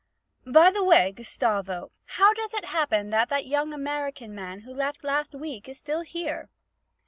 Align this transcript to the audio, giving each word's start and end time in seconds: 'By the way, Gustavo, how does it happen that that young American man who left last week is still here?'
'By 0.47 0.71
the 0.71 0.83
way, 0.83 1.11
Gustavo, 1.11 1.91
how 2.17 2.33
does 2.33 2.55
it 2.55 2.65
happen 2.65 3.11
that 3.11 3.29
that 3.29 3.45
young 3.45 3.71
American 3.71 4.33
man 4.33 4.61
who 4.61 4.73
left 4.73 5.03
last 5.03 5.35
week 5.35 5.69
is 5.69 5.77
still 5.77 6.01
here?' 6.01 6.49